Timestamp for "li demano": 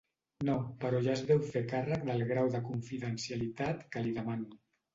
4.09-4.63